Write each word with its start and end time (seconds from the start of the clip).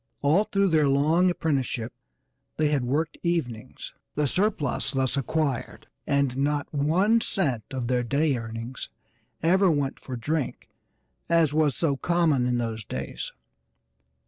All 0.23 0.45
through 0.45 0.69
their 0.69 0.89
long 0.89 1.29
apprenticeship 1.29 1.93
they 2.57 2.69
had 2.69 2.83
worked 2.85 3.19
evenings; 3.21 3.93
the 4.15 4.25
surplus 4.25 4.89
thus 4.89 5.15
acquired 5.15 5.85
and 6.07 6.35
not 6.37 6.65
one 6.73 7.21
cent 7.21 7.65
of 7.69 7.85
their 7.87 8.01
day 8.01 8.35
earnings 8.35 8.89
ever 9.43 9.69
went 9.69 9.99
for 9.99 10.15
drink, 10.15 10.69
as 11.29 11.53
was 11.53 11.75
so 11.75 11.97
common 11.97 12.47
in 12.47 12.57
those 12.57 12.83
days. 12.83 13.31